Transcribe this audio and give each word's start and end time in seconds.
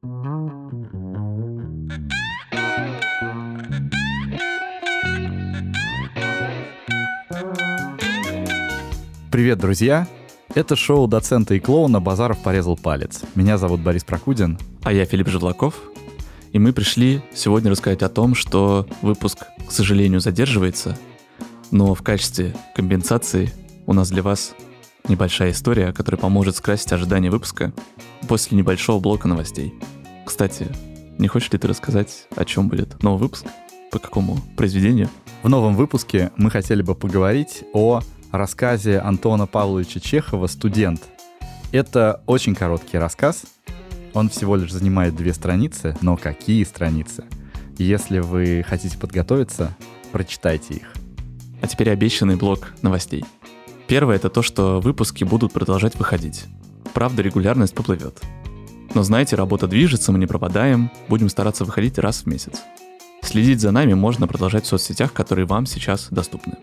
Привет, 0.00 0.78
друзья! 9.58 10.06
Это 10.54 10.76
шоу 10.76 11.08
доцента 11.08 11.54
и 11.54 11.58
клоуна 11.58 11.98
«Базаров 11.98 12.40
порезал 12.44 12.76
палец». 12.76 13.22
Меня 13.34 13.58
зовут 13.58 13.80
Борис 13.80 14.04
Прокудин. 14.04 14.56
А 14.84 14.92
я 14.92 15.04
Филипп 15.04 15.26
Живлаков. 15.26 15.74
И 16.52 16.60
мы 16.60 16.72
пришли 16.72 17.20
сегодня 17.34 17.72
рассказать 17.72 18.04
о 18.04 18.08
том, 18.08 18.36
что 18.36 18.86
выпуск, 19.02 19.46
к 19.66 19.72
сожалению, 19.72 20.20
задерживается, 20.20 20.96
но 21.72 21.96
в 21.96 22.02
качестве 22.02 22.54
компенсации 22.76 23.50
у 23.86 23.94
нас 23.94 24.10
для 24.10 24.22
вас 24.22 24.54
небольшая 25.08 25.52
история, 25.52 25.92
которая 25.92 26.20
поможет 26.20 26.56
скрасить 26.56 26.92
ожидания 26.92 27.30
выпуска 27.30 27.72
после 28.28 28.56
небольшого 28.56 29.00
блока 29.00 29.28
новостей. 29.28 29.74
Кстати, 30.26 30.68
не 31.18 31.28
хочешь 31.28 31.50
ли 31.52 31.58
ты 31.58 31.66
рассказать, 31.66 32.26
о 32.36 32.44
чем 32.44 32.68
будет 32.68 33.02
новый 33.02 33.20
выпуск? 33.20 33.46
По 33.90 33.98
какому 33.98 34.38
произведению? 34.56 35.08
В 35.42 35.48
новом 35.48 35.76
выпуске 35.76 36.30
мы 36.36 36.50
хотели 36.50 36.82
бы 36.82 36.94
поговорить 36.94 37.64
о 37.72 38.02
рассказе 38.32 38.98
Антона 38.98 39.46
Павловича 39.46 40.00
Чехова 40.00 40.46
«Студент». 40.46 41.02
Это 41.72 42.22
очень 42.26 42.54
короткий 42.54 42.98
рассказ. 42.98 43.44
Он 44.14 44.28
всего 44.28 44.56
лишь 44.56 44.72
занимает 44.72 45.16
две 45.16 45.32
страницы, 45.32 45.96
но 46.00 46.16
какие 46.16 46.64
страницы? 46.64 47.24
Если 47.78 48.18
вы 48.18 48.64
хотите 48.66 48.98
подготовиться, 48.98 49.76
прочитайте 50.12 50.74
их. 50.74 50.92
А 51.60 51.66
теперь 51.66 51.90
обещанный 51.90 52.36
блок 52.36 52.74
новостей. 52.82 53.24
Первое— 53.88 54.16
это 54.16 54.28
то, 54.28 54.42
что 54.42 54.80
выпуски 54.80 55.24
будут 55.24 55.52
продолжать 55.52 55.98
выходить. 55.98 56.44
Правда, 56.92 57.22
регулярность 57.22 57.74
поплывет. 57.74 58.20
Но 58.94 59.02
знаете, 59.02 59.34
работа 59.34 59.66
движется, 59.66 60.12
мы 60.12 60.18
не 60.18 60.26
пропадаем, 60.26 60.90
будем 61.08 61.30
стараться 61.30 61.64
выходить 61.64 61.98
раз 61.98 62.22
в 62.22 62.26
месяц. 62.26 62.60
Следить 63.22 63.60
за 63.60 63.70
нами 63.70 63.94
можно 63.94 64.26
продолжать 64.26 64.64
в 64.64 64.68
соцсетях, 64.68 65.14
которые 65.14 65.46
вам 65.46 65.64
сейчас 65.64 66.08
доступны. 66.10 66.54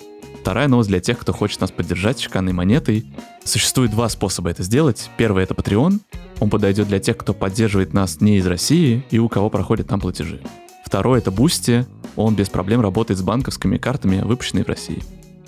Вторая 0.41 0.67
новость 0.67 0.89
для 0.89 0.99
тех, 0.99 1.17
кто 1.17 1.33
хочет 1.33 1.61
нас 1.61 1.71
поддержать 1.71 2.19
чеканной 2.19 2.53
монетой. 2.53 3.11
Существует 3.43 3.89
два 3.89 4.07
способа 4.09 4.51
это 4.51 4.61
сделать. 4.61 5.09
Первый 5.17 5.43
это 5.43 5.55
Patreon. 5.55 5.99
Он 6.39 6.49
подойдет 6.51 6.87
для 6.87 6.99
тех, 6.99 7.17
кто 7.17 7.33
поддерживает 7.33 7.93
нас 7.93 8.21
не 8.21 8.37
из 8.37 8.45
России 8.45 9.03
и 9.09 9.17
у 9.17 9.29
кого 9.29 9.49
проходят 9.49 9.87
там 9.87 9.99
платежи. 9.99 10.41
Второй 10.85 11.17
это 11.17 11.31
Boosty. 11.31 11.87
Он 12.15 12.35
без 12.35 12.49
проблем 12.49 12.81
работает 12.81 13.19
с 13.19 13.23
банковскими 13.23 13.79
картами, 13.79 14.21
выпущенными 14.21 14.63
в 14.63 14.67
России. 14.67 15.01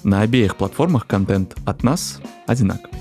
На 0.03 0.21
обеих 0.21 0.55
платформах 0.55 1.07
контент 1.07 1.55
от 1.65 1.83
нас 1.83 2.21
одинаковый. 2.45 2.99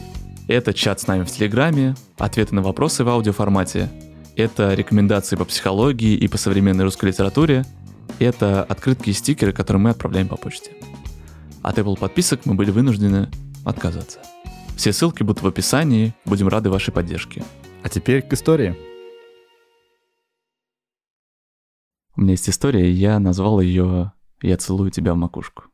Это 0.48 0.72
чат 0.72 1.00
с 1.00 1.06
нами 1.06 1.24
в 1.24 1.30
Телеграме, 1.30 1.94
ответы 2.18 2.54
на 2.54 2.62
вопросы 2.62 3.04
в 3.04 3.08
аудиоформате, 3.08 3.90
это 4.36 4.74
рекомендации 4.74 5.36
по 5.36 5.44
психологии 5.44 6.14
и 6.14 6.28
по 6.28 6.36
современной 6.36 6.84
русской 6.84 7.06
литературе, 7.06 7.64
это 8.18 8.62
открытки 8.62 9.10
и 9.10 9.12
стикеры, 9.12 9.52
которые 9.52 9.82
мы 9.82 9.90
отправляем 9.90 10.28
по 10.28 10.36
почте. 10.36 10.72
От 11.62 11.78
Apple 11.78 11.98
подписок 11.98 12.46
мы 12.46 12.54
были 12.54 12.70
вынуждены 12.70 13.28
отказаться. 13.64 14.20
Все 14.76 14.92
ссылки 14.92 15.22
будут 15.22 15.42
в 15.42 15.46
описании, 15.46 16.14
будем 16.24 16.48
рады 16.48 16.70
вашей 16.70 16.92
поддержке. 16.92 17.44
А 17.82 17.88
теперь 17.88 18.22
к 18.22 18.32
истории. 18.32 18.76
У 22.14 22.20
меня 22.20 22.32
есть 22.32 22.48
история, 22.48 22.90
я 22.90 23.18
назвал 23.18 23.60
ее 23.60 24.12
«Я 24.42 24.56
целую 24.56 24.90
тебя 24.90 25.14
в 25.14 25.16
макушку». 25.16 25.64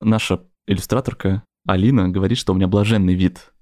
Наша 0.00 0.42
иллюстраторка 0.70 1.42
Алина 1.66 2.08
говорит, 2.08 2.38
что 2.38 2.52
у 2.52 2.56
меня 2.56 2.68
блаженный 2.68 3.14
вид, 3.14 3.52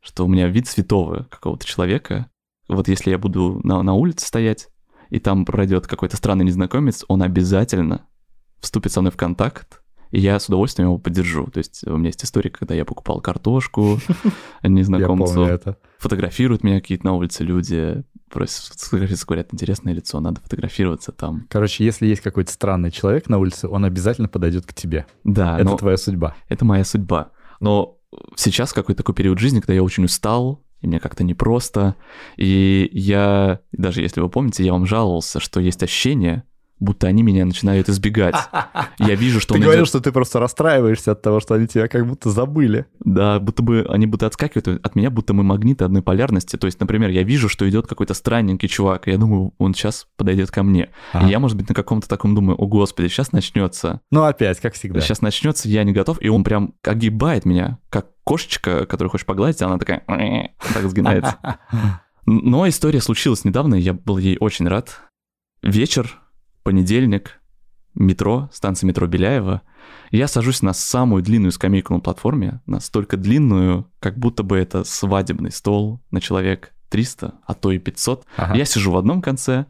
что 0.00 0.24
у 0.24 0.28
меня 0.28 0.48
вид 0.48 0.66
святого 0.66 1.26
какого-то 1.30 1.64
человека. 1.66 2.30
Вот 2.68 2.88
если 2.88 3.10
я 3.10 3.18
буду 3.18 3.60
на, 3.64 3.82
на 3.82 3.94
улице 3.94 4.26
стоять, 4.26 4.68
и 5.08 5.18
там 5.18 5.44
пройдет 5.44 5.86
какой-то 5.86 6.16
странный 6.16 6.44
незнакомец, 6.44 7.04
он 7.08 7.22
обязательно 7.22 8.06
вступит 8.60 8.92
со 8.92 9.00
мной 9.00 9.12
в 9.12 9.16
контакт, 9.16 9.82
и 10.10 10.20
я 10.20 10.38
с 10.38 10.48
удовольствием 10.48 10.88
его 10.88 10.98
поддержу. 10.98 11.46
То 11.46 11.58
есть 11.58 11.86
у 11.86 11.96
меня 11.96 12.08
есть 12.08 12.24
история, 12.24 12.50
когда 12.50 12.74
я 12.74 12.84
покупал 12.84 13.20
картошку 13.20 13.98
незнакомцу, 14.62 15.60
фотографируют 15.98 16.62
меня 16.64 16.80
какие-то 16.80 17.06
на 17.06 17.14
улице 17.14 17.44
люди, 17.44 18.04
говорят, 18.32 19.48
интересное 19.52 19.92
лицо, 19.92 20.20
надо 20.20 20.40
фотографироваться 20.40 21.12
там. 21.12 21.46
Короче, 21.48 21.84
если 21.84 22.06
есть 22.06 22.22
какой-то 22.22 22.52
странный 22.52 22.90
человек 22.90 23.28
на 23.28 23.38
улице, 23.38 23.68
он 23.68 23.84
обязательно 23.84 24.28
подойдет 24.28 24.66
к 24.66 24.72
тебе. 24.72 25.06
Да. 25.24 25.58
Это 25.58 25.76
твоя 25.76 25.96
судьба. 25.96 26.34
Это 26.48 26.64
моя 26.64 26.84
судьба. 26.84 27.30
Но 27.60 27.98
сейчас 28.36 28.72
какой-то 28.72 28.98
такой 28.98 29.14
период 29.14 29.38
жизни, 29.38 29.60
когда 29.60 29.74
я 29.74 29.82
очень 29.82 30.04
устал, 30.04 30.62
и 30.80 30.86
мне 30.86 30.98
как-то 30.98 31.24
непросто. 31.24 31.96
И 32.36 32.88
я, 32.92 33.60
даже 33.72 34.00
если 34.00 34.20
вы 34.20 34.30
помните, 34.30 34.64
я 34.64 34.72
вам 34.72 34.86
жаловался, 34.86 35.40
что 35.40 35.60
есть 35.60 35.82
ощущение, 35.82 36.44
будто 36.80 37.06
они 37.06 37.22
меня 37.22 37.44
начинают 37.44 37.88
избегать. 37.88 38.34
Я 38.98 39.14
вижу, 39.14 39.40
что 39.40 39.54
Ты 39.54 39.60
говорил, 39.60 39.84
идет... 39.84 39.88
что 39.88 40.00
ты 40.00 40.12
просто 40.12 40.40
расстраиваешься 40.40 41.12
от 41.12 41.22
того, 41.22 41.40
что 41.40 41.54
они 41.54 41.66
тебя 41.66 41.88
как 41.88 42.06
будто 42.06 42.30
забыли. 42.30 42.86
Да, 43.00 43.38
будто 43.38 43.62
бы 43.62 43.86
они 43.88 44.06
будто 44.06 44.26
отскакивают 44.26 44.84
от 44.84 44.94
меня, 44.96 45.10
будто 45.10 45.34
мы 45.34 45.42
магниты 45.42 45.84
одной 45.84 46.02
полярности. 46.02 46.56
То 46.56 46.66
есть, 46.66 46.80
например, 46.80 47.10
я 47.10 47.22
вижу, 47.22 47.48
что 47.48 47.68
идет 47.68 47.86
какой-то 47.86 48.14
странненький 48.14 48.68
чувак, 48.68 49.08
и 49.08 49.10
я 49.10 49.18
думаю, 49.18 49.52
он 49.58 49.74
сейчас 49.74 50.06
подойдет 50.16 50.50
ко 50.50 50.62
мне. 50.62 50.90
Ага. 51.12 51.26
И 51.26 51.30
я, 51.30 51.38
может 51.38 51.56
быть, 51.56 51.68
на 51.68 51.74
каком-то 51.74 52.08
таком 52.08 52.34
думаю, 52.34 52.56
о 52.56 52.66
господи, 52.66 53.08
сейчас 53.08 53.32
начнется. 53.32 54.00
Ну 54.10 54.24
опять, 54.24 54.60
как 54.60 54.74
всегда. 54.74 55.00
Сейчас 55.00 55.20
начнется, 55.20 55.68
я 55.68 55.84
не 55.84 55.92
готов, 55.92 56.20
и 56.20 56.28
он 56.28 56.44
прям 56.44 56.74
огибает 56.82 57.44
меня, 57.44 57.78
как 57.90 58.06
кошечка, 58.24 58.86
которую 58.86 59.10
хочешь 59.10 59.26
погладить, 59.26 59.60
она 59.62 59.78
такая 59.78 60.02
так 60.06 60.88
сгинается. 60.88 61.36
Но 62.26 62.68
история 62.68 63.00
случилась 63.00 63.44
недавно, 63.44 63.74
и 63.74 63.80
я 63.80 63.92
был 63.92 64.18
ей 64.18 64.36
очень 64.38 64.68
рад. 64.68 65.00
Вечер, 65.62 66.19
понедельник, 66.62 67.40
метро, 67.94 68.48
станция 68.52 68.86
метро 68.86 69.06
Беляева. 69.06 69.62
Я 70.10 70.28
сажусь 70.28 70.62
на 70.62 70.72
самую 70.72 71.22
длинную 71.22 71.52
скамейку 71.52 71.94
на 71.94 72.00
платформе, 72.00 72.60
настолько 72.66 73.16
длинную, 73.16 73.90
как 74.00 74.18
будто 74.18 74.42
бы 74.42 74.56
это 74.56 74.84
свадебный 74.84 75.50
стол 75.50 76.00
на 76.10 76.20
человек 76.20 76.72
300, 76.90 77.34
а 77.46 77.54
то 77.54 77.72
и 77.72 77.78
500. 77.78 78.24
Ага. 78.36 78.56
Я 78.56 78.64
сижу 78.64 78.92
в 78.92 78.96
одном 78.96 79.22
конце, 79.22 79.66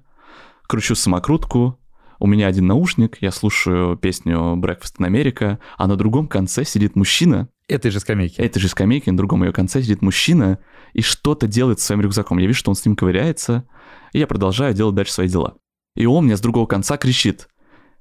кручу 0.66 0.94
самокрутку, 0.94 1.78
у 2.20 2.26
меня 2.26 2.48
один 2.48 2.66
наушник, 2.66 3.16
я 3.22 3.30
слушаю 3.30 3.96
песню 3.96 4.54
Breakfast 4.56 4.98
in 4.98 5.08
America, 5.08 5.58
а 5.78 5.86
на 5.86 5.96
другом 5.96 6.28
конце 6.28 6.64
сидит 6.64 6.94
мужчина. 6.94 7.48
Этой 7.66 7.90
же 7.90 7.98
скамейки. 7.98 8.38
Этой 8.38 8.60
же 8.60 8.68
скамейки, 8.68 9.08
на 9.08 9.16
другом 9.16 9.42
ее 9.42 9.52
конце 9.52 9.82
сидит 9.82 10.02
мужчина 10.02 10.58
и 10.92 11.00
что-то 11.00 11.46
делает 11.46 11.80
со 11.80 11.86
своим 11.86 12.02
рюкзаком. 12.02 12.36
Я 12.36 12.46
вижу, 12.46 12.58
что 12.58 12.70
он 12.70 12.74
с 12.74 12.84
ним 12.84 12.94
ковыряется, 12.94 13.64
и 14.12 14.18
я 14.18 14.26
продолжаю 14.26 14.74
делать 14.74 14.94
дальше 14.94 15.12
свои 15.14 15.28
дела. 15.28 15.56
И 16.00 16.06
он 16.06 16.24
мне 16.24 16.36
с 16.38 16.40
другого 16.40 16.64
конца 16.64 16.96
кричит, 16.96 17.48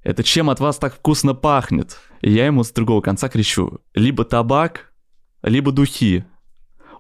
это 0.04 0.24
чем 0.24 0.50
от 0.50 0.62
вас 0.62 0.78
так 0.78 0.96
вкусно 0.96 1.34
пахнет? 1.34 1.98
И 2.22 2.32
я 2.32 2.46
ему 2.46 2.64
с 2.64 2.72
другого 2.72 3.02
конца 3.02 3.28
кричу, 3.28 3.80
либо 3.94 4.24
табак, 4.24 4.94
либо 5.44 5.74
духи. 5.74 6.24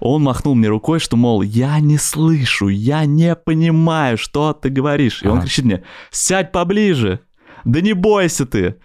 Он 0.01 0.23
махнул 0.23 0.55
мне 0.55 0.67
рукой, 0.67 0.99
что, 0.99 1.15
мол, 1.15 1.41
я 1.41 1.79
не 1.79 1.97
слышу, 1.97 2.67
я 2.67 3.05
не 3.05 3.33
понимаю, 3.37 4.17
что 4.17 4.51
ты 4.51 4.67
говоришь. 4.67 5.23
И 5.23 5.29
он 5.29 5.41
кричит 5.41 5.63
мне, 5.63 5.83
сядь 6.11 6.51
поближе, 6.51 7.21
да 7.63 7.79
не 7.79 7.93
бойся 7.93 8.45
ты. 8.45 8.75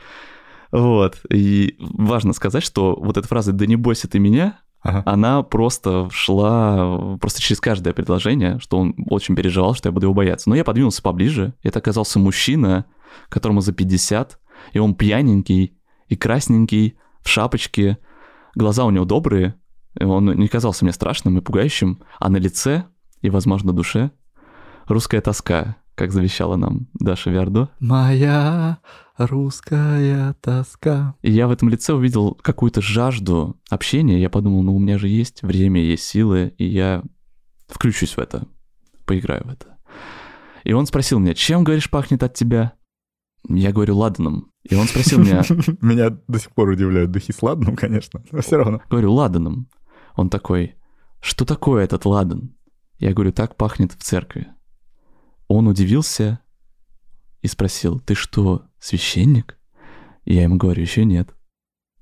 Вот. 0.70 1.20
И 1.30 1.74
важно 1.80 2.32
сказать, 2.32 2.62
что 2.62 2.96
вот 2.96 3.16
эта 3.16 3.26
фраза 3.26 3.52
«да 3.52 3.66
не 3.66 3.74
бойся 3.74 4.06
ты 4.06 4.20
меня», 4.20 4.60
Ага. 4.84 5.02
Она 5.06 5.42
просто 5.42 6.08
шла 6.10 7.16
просто 7.16 7.40
через 7.40 7.58
каждое 7.58 7.94
предложение, 7.94 8.58
что 8.60 8.78
он 8.78 8.94
очень 9.08 9.34
переживал, 9.34 9.74
что 9.74 9.88
я 9.88 9.92
буду 9.92 10.06
его 10.06 10.14
бояться. 10.14 10.48
Но 10.48 10.54
я 10.54 10.62
подвинулся 10.62 11.02
поближе. 11.02 11.54
Это 11.62 11.78
оказался 11.78 12.18
мужчина, 12.18 12.84
которому 13.30 13.62
за 13.62 13.72
50, 13.72 14.38
и 14.74 14.78
он 14.78 14.94
пьяненький 14.94 15.78
и 16.08 16.16
красненький, 16.16 16.98
в 17.22 17.28
шапочке. 17.30 17.96
Глаза 18.54 18.84
у 18.84 18.90
него 18.90 19.06
добрые, 19.06 19.54
он 19.98 20.26
не 20.26 20.48
казался 20.48 20.84
мне 20.84 20.92
страшным 20.92 21.38
и 21.38 21.40
пугающим, 21.40 22.02
а 22.20 22.28
на 22.28 22.36
лице 22.36 22.84
и, 23.22 23.30
возможно, 23.30 23.72
душе 23.72 24.10
русская 24.86 25.22
тоска, 25.22 25.76
как 25.94 26.12
завещала 26.12 26.56
нам 26.56 26.88
Даша 26.94 27.30
Виардо. 27.30 27.68
«Моя 27.80 28.78
русская 29.16 30.34
тоска». 30.40 31.14
И 31.22 31.30
я 31.30 31.46
в 31.46 31.50
этом 31.50 31.68
лице 31.68 31.92
увидел 31.92 32.34
какую-то 32.34 32.80
жажду 32.80 33.60
общения. 33.70 34.20
Я 34.20 34.30
подумал, 34.30 34.62
ну 34.62 34.74
у 34.74 34.78
меня 34.78 34.98
же 34.98 35.08
есть 35.08 35.42
время, 35.42 35.80
есть 35.80 36.04
силы, 36.04 36.54
и 36.58 36.64
я 36.64 37.02
включусь 37.68 38.16
в 38.16 38.18
это, 38.18 38.46
поиграю 39.06 39.44
в 39.44 39.50
это. 39.50 39.78
И 40.64 40.72
он 40.72 40.86
спросил 40.86 41.18
меня, 41.18 41.34
чем, 41.34 41.62
говоришь, 41.62 41.90
пахнет 41.90 42.22
от 42.22 42.34
тебя? 42.34 42.72
Я 43.48 43.72
говорю, 43.72 43.96
ладаном. 43.96 44.50
И 44.68 44.74
он 44.74 44.86
спросил 44.86 45.18
меня... 45.18 45.42
Меня 45.82 46.10
до 46.26 46.38
сих 46.38 46.50
пор 46.52 46.70
удивляют 46.70 47.10
духи 47.10 47.32
с 47.32 47.42
ладаном, 47.42 47.76
конечно, 47.76 48.22
но 48.32 48.40
все 48.40 48.56
равно. 48.56 48.80
Говорю, 48.88 49.12
ладаном. 49.12 49.68
Он 50.16 50.30
такой, 50.30 50.76
что 51.20 51.44
такое 51.44 51.84
этот 51.84 52.06
ладан? 52.06 52.56
Я 52.98 53.12
говорю, 53.12 53.32
так 53.32 53.56
пахнет 53.56 53.92
в 53.92 54.02
церкви. 54.02 54.48
Он 55.54 55.68
удивился 55.68 56.40
и 57.40 57.46
спросил, 57.46 58.00
ты 58.00 58.16
что, 58.16 58.64
священник? 58.80 59.56
И 60.24 60.34
я 60.34 60.42
ему 60.42 60.56
говорю, 60.56 60.82
еще 60.82 61.04
нет. 61.04 61.28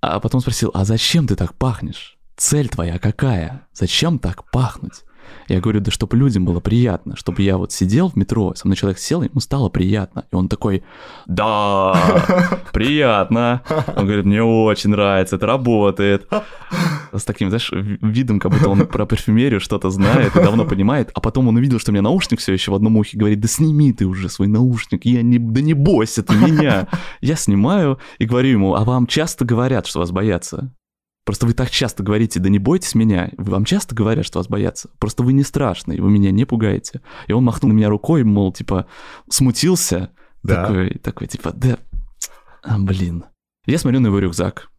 А 0.00 0.20
потом 0.20 0.40
спросил, 0.40 0.70
а 0.72 0.86
зачем 0.86 1.26
ты 1.26 1.36
так 1.36 1.54
пахнешь? 1.54 2.16
Цель 2.34 2.70
твоя 2.70 2.98
какая? 2.98 3.68
Зачем 3.74 4.18
так 4.18 4.50
пахнуть? 4.50 5.04
Я 5.48 5.60
говорю, 5.60 5.80
да 5.80 5.90
чтобы 5.90 6.16
людям 6.16 6.46
было 6.46 6.60
приятно, 6.60 7.14
чтобы 7.14 7.42
я 7.42 7.58
вот 7.58 7.72
сидел 7.72 8.08
в 8.08 8.16
метро, 8.16 8.54
со 8.54 8.66
мной 8.66 8.76
человек 8.76 8.98
сел, 8.98 9.20
ему 9.20 9.40
стало 9.40 9.68
приятно. 9.68 10.24
И 10.32 10.34
он 10.34 10.48
такой, 10.48 10.82
да, 11.26 12.58
приятно. 12.72 13.60
Он 13.96 14.06
говорит, 14.06 14.24
мне 14.24 14.42
очень 14.42 14.90
нравится, 14.90 15.36
это 15.36 15.46
работает. 15.46 16.26
С 17.12 17.24
таким, 17.24 17.48
знаешь, 17.48 17.70
видом, 17.72 18.40
как 18.40 18.52
будто 18.52 18.68
он 18.68 18.86
про 18.88 19.06
парфюмерию 19.06 19.60
что-то 19.60 19.90
знает 19.90 20.34
и 20.36 20.40
давно 20.40 20.64
понимает. 20.64 21.10
А 21.14 21.20
потом 21.20 21.48
он 21.48 21.56
увидел, 21.56 21.78
что 21.78 21.90
у 21.90 21.92
меня 21.92 22.02
наушник 22.02 22.40
все 22.40 22.52
еще 22.52 22.70
в 22.70 22.74
одном 22.74 22.96
ухе, 22.96 23.18
говорит, 23.18 23.40
да 23.40 23.48
сними 23.48 23.92
ты 23.92 24.06
уже 24.06 24.28
свой 24.28 24.48
наушник, 24.48 25.04
я 25.04 25.22
не, 25.22 25.38
да 25.38 25.60
не 25.60 25.74
бойся 25.74 26.22
ты 26.22 26.34
меня. 26.34 26.88
Я 27.20 27.36
снимаю 27.36 27.98
и 28.18 28.24
говорю 28.24 28.50
ему, 28.50 28.74
а 28.74 28.84
вам 28.84 29.06
часто 29.06 29.44
говорят, 29.44 29.86
что 29.86 30.00
вас 30.00 30.10
боятся? 30.10 30.74
Просто 31.24 31.46
вы 31.46 31.52
так 31.52 31.70
часто 31.70 32.02
говорите, 32.02 32.40
да 32.40 32.48
не 32.48 32.58
бойтесь 32.58 32.94
меня. 32.94 33.30
Вам 33.36 33.64
часто 33.64 33.94
говорят, 33.94 34.24
что 34.24 34.40
вас 34.40 34.48
боятся. 34.48 34.90
Просто 34.98 35.22
вы 35.22 35.32
не 35.32 35.44
страшный, 35.44 36.00
вы 36.00 36.10
меня 36.10 36.30
не 36.30 36.44
пугаете. 36.44 37.00
И 37.28 37.32
он 37.32 37.44
махнул 37.44 37.70
на 37.70 37.76
меня 37.76 37.88
рукой, 37.88 38.24
мол, 38.24 38.52
типа, 38.52 38.86
смутился. 39.30 40.10
Да. 40.42 40.66
Такой, 40.66 40.90
такой, 40.98 41.26
типа, 41.28 41.52
да, 41.52 41.78
а, 42.62 42.78
блин. 42.78 43.24
Я 43.66 43.78
смотрю 43.78 44.00
на 44.00 44.08
его 44.08 44.18
рюкзак. 44.18 44.70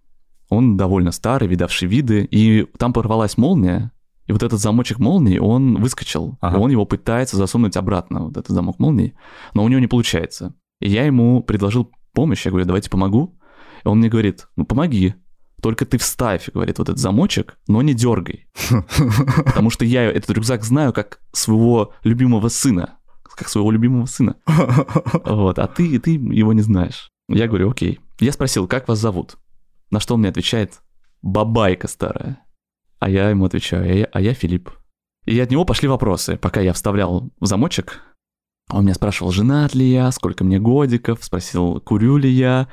Он 0.53 0.77
довольно 0.77 1.11
старый, 1.11 1.47
видавший 1.47 1.87
виды, 1.87 2.27
и 2.29 2.67
там 2.77 2.93
порвалась 2.93 3.37
молния, 3.37 3.91
и 4.27 4.31
вот 4.31 4.43
этот 4.43 4.59
замочек 4.59 4.99
молнии, 4.99 5.37
он 5.37 5.81
выскочил. 5.81 6.37
Ага. 6.41 6.57
Он 6.57 6.69
его 6.69 6.85
пытается 6.85 7.37
засунуть 7.37 7.75
обратно, 7.75 8.25
вот 8.25 8.37
этот 8.37 8.51
замок 8.51 8.79
молнии, 8.79 9.15
но 9.53 9.63
у 9.63 9.67
него 9.67 9.79
не 9.79 9.87
получается. 9.87 10.53
И 10.79 10.89
я 10.89 11.05
ему 11.05 11.41
предложил 11.41 11.91
помощь, 12.13 12.45
я 12.45 12.51
говорю, 12.51 12.65
давайте 12.65 12.89
помогу. 12.89 13.37
И 13.83 13.87
он 13.87 13.97
мне 13.97 14.09
говорит, 14.09 14.47
ну 14.55 14.65
помоги. 14.65 15.15
Только 15.61 15.85
ты 15.85 15.97
вставь, 15.97 16.49
говорит, 16.53 16.77
вот 16.77 16.89
этот 16.89 16.99
замочек, 16.99 17.57
но 17.67 17.81
не 17.81 17.93
дергай. 17.93 18.47
Потому 19.45 19.69
что 19.69 19.85
я 19.85 20.03
этот 20.03 20.29
рюкзак 20.29 20.63
знаю 20.63 20.93
как 20.93 21.19
своего 21.31 21.93
любимого 22.03 22.49
сына. 22.49 22.99
Как 23.23 23.49
своего 23.49 23.71
любимого 23.71 24.05
сына. 24.05 24.35
Вот, 25.25 25.57
а 25.57 25.67
ты, 25.67 25.97
ты 25.99 26.11
его 26.11 26.53
не 26.53 26.61
знаешь. 26.61 27.09
Я 27.27 27.47
говорю, 27.47 27.71
окей. 27.71 27.99
Я 28.19 28.31
спросил, 28.31 28.67
как 28.67 28.87
вас 28.87 28.99
зовут? 28.99 29.37
На 29.93 29.99
что 29.99 30.15
он 30.15 30.21
мне 30.21 30.29
отвечает, 30.29 30.81
бабайка 31.21 31.87
старая. 31.87 32.39
А 32.97 33.11
я 33.11 33.29
ему 33.29 33.45
отвечаю, 33.45 33.83
а 33.83 33.93
я, 33.93 34.05
а 34.11 34.21
я 34.21 34.33
Филипп. 34.33 34.71
И 35.25 35.39
от 35.39 35.51
него 35.51 35.65
пошли 35.65 35.87
вопросы, 35.87 36.35
пока 36.35 36.61
я 36.61 36.73
вставлял 36.73 37.29
в 37.39 37.45
замочек. 37.45 38.01
Он 38.71 38.85
меня 38.85 38.95
спрашивал, 38.95 39.31
женат 39.31 39.75
ли 39.75 39.85
я, 39.85 40.11
сколько 40.11 40.43
мне 40.43 40.57
годиков, 40.59 41.23
спросил, 41.23 41.79
курю 41.79 42.17
ли 42.17 42.27
я. 42.27 42.69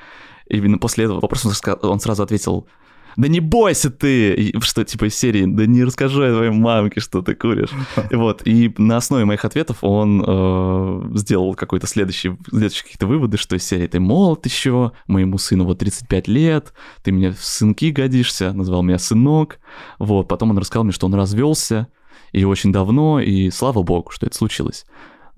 И 0.46 0.56
именно 0.56 0.78
после 0.78 1.05
этого 1.05 1.20
вопроса 1.20 1.50
он 1.82 2.00
сразу 2.00 2.22
ответил, 2.22 2.67
да 3.16 3.28
не 3.28 3.40
бойся 3.40 3.90
ты, 3.90 4.52
что 4.60 4.84
типа 4.84 5.06
из 5.06 5.14
серии, 5.14 5.44
да 5.46 5.66
не 5.66 5.84
расскажу 5.84 6.22
я 6.22 6.34
твоей 6.34 6.50
мамке, 6.50 7.00
что 7.00 7.22
ты 7.22 7.34
куришь. 7.34 7.70
И 8.10 8.14
вот, 8.16 8.42
и 8.46 8.72
на 8.78 8.96
основе 8.96 9.24
моих 9.24 9.44
ответов 9.44 9.78
он 9.82 10.22
э, 10.26 11.02
сделал 11.14 11.54
какой-то 11.54 11.86
следующий, 11.86 12.36
следующие 12.48 12.84
какие-то 12.84 13.06
выводы, 13.06 13.36
что 13.36 13.56
из 13.56 13.64
серии 13.64 13.86
ты 13.86 14.00
молод 14.00 14.44
еще, 14.46 14.92
моему 15.06 15.38
сыну 15.38 15.64
вот 15.64 15.78
35 15.78 16.28
лет, 16.28 16.72
ты 17.02 17.12
мне 17.12 17.30
в 17.32 17.42
сынки 17.42 17.90
годишься, 17.90 18.52
назвал 18.52 18.82
меня 18.82 18.98
сынок. 18.98 19.58
Вот, 19.98 20.28
потом 20.28 20.50
он 20.50 20.58
рассказал 20.58 20.84
мне, 20.84 20.92
что 20.92 21.06
он 21.06 21.14
развелся, 21.14 21.88
и 22.32 22.44
очень 22.44 22.72
давно, 22.72 23.20
и 23.20 23.50
слава 23.50 23.82
богу, 23.82 24.10
что 24.10 24.26
это 24.26 24.36
случилось. 24.36 24.84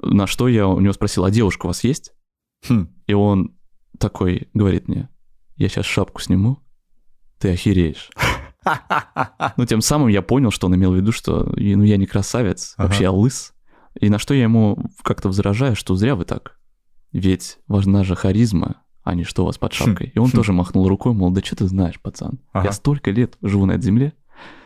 На 0.03 0.27
что 0.27 0.49
я 0.49 0.67
у 0.67 0.81
него 0.81 0.93
спросил, 0.93 1.25
а 1.25 1.31
девушка 1.31 1.67
у 1.67 1.69
вас 1.69 1.85
есть? 1.85 2.13
Хм. 2.69 2.89
И 3.07 3.15
он 3.15 3.55
такой 3.99 4.49
говорит 4.53 4.89
мне, 4.89 5.09
я 5.57 5.69
сейчас 5.69 5.87
шапку 5.87 6.21
сниму, 6.21 6.59
ты 7.43 7.51
охереешь. 7.51 8.11
Ну, 9.57 9.67
тем 9.67 9.81
самым 9.81 10.07
я 10.07 10.23
понял, 10.23 10.53
что 10.53 10.69
он 10.69 10.77
имел 10.77 10.93
в 10.93 10.97
виду, 10.97 11.11
что 11.11 11.53
ну, 11.57 11.83
я 11.83 11.97
не 11.97 12.07
красавец, 12.07 12.75
ага. 12.77 12.87
вообще 12.87 13.03
я 13.03 13.11
лыс. 13.11 13.55
И 14.01 14.09
на 14.09 14.21
что 14.21 14.35
я 14.35 14.45
ему 14.45 14.79
как-то 15.03 15.27
возражаю, 15.27 15.75
что 15.75 15.97
зря 15.97 16.15
вы 16.15 16.25
так. 16.25 16.61
Ведь 17.11 17.59
важна 17.67 18.05
же 18.05 18.15
харизма, 18.15 18.77
а 19.03 19.17
не 19.17 19.25
что 19.25 19.43
у 19.43 19.47
вас 19.47 19.59
под 19.59 19.73
шапкой. 19.73 20.13
И 20.15 20.19
он 20.21 20.31
тоже 20.31 20.53
махнул 20.53 20.87
рукой, 20.87 21.13
мол, 21.13 21.33
да 21.33 21.43
что 21.43 21.57
ты 21.57 21.67
знаешь, 21.67 22.01
пацан? 22.01 22.39
Ага. 22.53 22.67
Я 22.67 22.73
столько 22.73 23.11
лет 23.11 23.37
живу 23.43 23.67
на 23.67 23.73
этой 23.73 23.83
земле, 23.83 24.13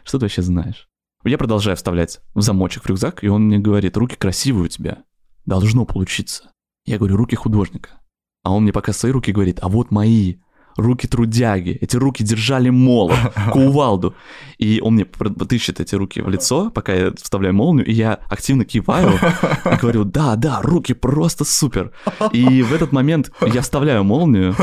что 0.05 0.19
ты 0.19 0.27
вообще 0.27 0.43
знаешь? 0.43 0.91
Я 1.25 1.39
продолжаю 1.39 1.75
вставлять 1.79 2.21
в 2.35 2.43
замочек 2.43 2.83
в 2.83 2.87
рюкзак, 2.89 3.25
и 3.25 3.29
он 3.29 3.45
мне 3.45 3.59
говорит, 3.59 3.97
руки 3.97 4.15
красивые 4.15 4.67
у 4.67 4.69
тебя, 4.69 5.05
должно 5.47 5.87
получиться. 5.87 6.51
Я 6.85 6.99
говорю, 6.99 7.17
руки 7.17 7.35
художника. 7.35 8.03
А 8.43 8.53
он 8.53 8.65
мне 8.65 8.75
пока 8.75 8.93
свои 8.93 9.11
руки 9.11 9.33
говорит, 9.33 9.59
а 9.63 9.71
вот 9.71 9.91
мои 9.91 10.37
руки 10.77 11.07
трудяги. 11.07 11.79
Эти 11.81 11.97
руки 11.97 12.23
держали 12.23 12.71
молот, 12.71 13.17
кувалду. 13.53 14.15
И 14.59 14.81
он 14.83 14.95
мне 14.95 15.05
тыщет 15.05 15.81
эти 15.81 15.95
руки 15.95 16.21
в 16.21 16.29
лицо, 16.29 16.71
пока 16.71 16.95
я 16.95 17.13
вставляю 17.17 17.55
молнию, 17.55 17.87
и 17.87 17.93
я 17.93 18.21
активно 18.29 18.65
киваю 18.65 19.19
и 19.65 19.77
говорю, 19.81 20.05
да, 20.05 20.37
да, 20.37 20.61
руки 20.63 20.95
просто 20.95 21.45
супер. 21.45 21.93
И 22.33 22.63
в 22.63 22.73
этот 22.75 22.93
момент 22.93 23.31
я 23.43 23.63
вставляю 23.63 24.05
молнию, 24.05 24.55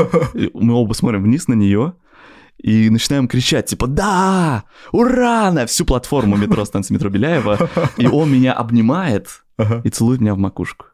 мы 0.54 0.74
оба 0.74 0.92
смотрим 0.92 1.22
вниз 1.22 1.48
на 1.48 1.54
нее, 1.54 1.94
и 2.58 2.88
начинаем 2.88 3.28
кричать, 3.28 3.66
типа, 3.66 3.86
да, 3.86 4.64
ура, 4.92 5.50
на 5.52 5.66
всю 5.66 5.84
платформу 5.84 6.36
метро, 6.36 6.64
станции 6.64 6.94
метро 6.94 7.10
Беляева. 7.10 7.68
И 7.98 8.06
он 8.06 8.32
меня 8.32 8.54
обнимает 8.54 9.44
и 9.82 9.90
целует 9.90 10.20
меня 10.20 10.34
в 10.34 10.38
макушку. 10.38 10.86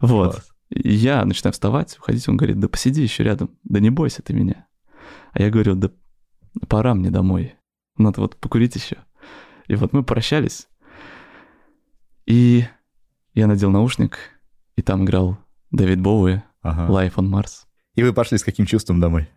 Вот. 0.00 0.36
И 0.36 0.51
я 0.74 1.24
начинаю 1.24 1.52
вставать, 1.52 1.98
уходить, 1.98 2.28
он 2.28 2.36
говорит, 2.36 2.58
да 2.58 2.68
посиди 2.68 3.02
еще 3.02 3.22
рядом, 3.22 3.50
да 3.64 3.80
не 3.80 3.90
бойся 3.90 4.22
ты 4.22 4.32
меня. 4.32 4.66
А 5.32 5.42
я 5.42 5.50
говорю, 5.50 5.74
да 5.74 5.90
пора 6.68 6.94
мне 6.94 7.10
домой, 7.10 7.56
надо 7.96 8.20
вот 8.20 8.36
покурить 8.36 8.76
еще. 8.76 8.98
И 9.68 9.74
вот 9.74 9.92
мы 9.92 10.02
прощались, 10.02 10.68
и 12.26 12.64
я 13.34 13.46
надел 13.46 13.70
наушник, 13.70 14.18
и 14.76 14.82
там 14.82 15.04
играл 15.04 15.38
Дэвид 15.70 16.00
Боуи, 16.00 16.42
ага. 16.62 16.92
Life 16.92 17.14
on 17.14 17.28
Mars. 17.28 17.64
И 17.94 18.02
вы 18.02 18.12
пошли 18.12 18.38
с 18.38 18.44
каким 18.44 18.66
чувством 18.66 19.00
домой? 19.00 19.28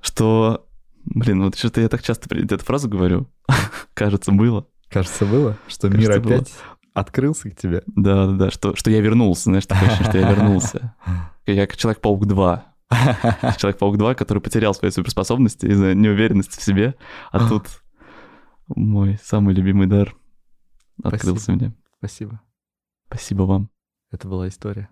Что, 0.00 0.68
блин, 1.04 1.42
вот 1.42 1.56
что-то 1.56 1.80
я 1.80 1.88
так 1.88 2.02
часто 2.02 2.34
эту 2.34 2.64
фразу 2.64 2.88
говорю, 2.88 3.28
кажется, 3.94 4.32
было. 4.32 4.66
Кажется, 4.88 5.26
было, 5.26 5.58
что 5.66 5.88
Кажется, 5.88 6.10
мир 6.10 6.18
опять 6.18 6.52
было 6.52 6.75
открылся 6.96 7.50
к 7.50 7.56
тебе. 7.56 7.82
Да, 7.86 8.26
да, 8.26 8.32
да, 8.32 8.50
что, 8.50 8.74
что 8.74 8.90
я 8.90 9.00
вернулся, 9.00 9.44
знаешь, 9.44 9.66
такое 9.66 9.88
ощущение, 9.88 10.10
что 10.10 10.18
я 10.18 10.30
вернулся. 10.30 10.94
Я 11.46 11.66
как 11.66 11.76
Человек-паук 11.76 12.26
2. 12.26 12.74
Человек-паук 13.58 13.98
2, 13.98 14.14
который 14.14 14.40
потерял 14.40 14.74
свои 14.74 14.90
суперспособности 14.90 15.66
из-за 15.66 15.94
неуверенности 15.94 16.58
в 16.58 16.62
себе, 16.62 16.96
а 17.30 17.48
тут 17.48 17.68
мой 18.74 19.16
самый 19.22 19.54
любимый 19.54 19.86
дар 19.86 20.16
открылся 21.04 21.44
Спасибо. 21.44 21.56
мне. 21.56 21.74
Спасибо. 21.98 22.40
Спасибо 23.06 23.42
вам. 23.42 23.70
Это 24.10 24.26
была 24.26 24.48
история. 24.48 24.88